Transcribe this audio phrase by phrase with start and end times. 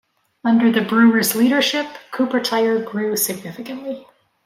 [0.43, 4.07] Under the Brewers' leadership, Cooper Tire grew significantly.